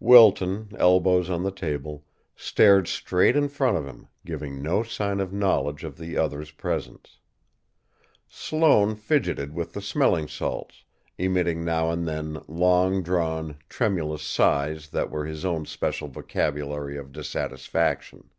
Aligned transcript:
Wilton, 0.00 0.72
elbows 0.78 1.28
on 1.28 1.42
the 1.42 1.50
table, 1.50 2.06
stared 2.34 2.88
straight 2.88 3.36
in 3.36 3.50
front 3.50 3.76
of 3.76 3.84
him, 3.84 4.08
giving 4.24 4.62
no 4.62 4.82
sign 4.82 5.20
of 5.20 5.30
knowledge 5.30 5.84
of 5.84 5.98
the 5.98 6.16
other's 6.16 6.50
presence. 6.52 7.18
Sloane 8.26 8.94
fidgeted 8.96 9.52
with 9.52 9.74
the 9.74 9.82
smelling 9.82 10.26
salts, 10.26 10.84
emitting 11.18 11.66
now 11.66 11.90
and 11.90 12.08
then 12.08 12.42
long 12.48 13.02
drawn, 13.02 13.58
tremulous 13.68 14.22
sighs 14.22 14.88
that 14.88 15.10
were 15.10 15.26
his 15.26 15.44
own 15.44 15.66
special 15.66 16.08
vocabulary 16.08 16.96
of 16.96 17.12
dissatisfaction. 17.12 18.30